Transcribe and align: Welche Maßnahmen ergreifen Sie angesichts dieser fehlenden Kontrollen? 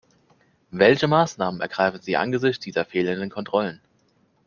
Welche 0.71 1.07
Maßnahmen 1.07 1.61
ergreifen 1.61 2.01
Sie 2.01 2.17
angesichts 2.17 2.63
dieser 2.65 2.85
fehlenden 2.85 3.29
Kontrollen? 3.29 3.79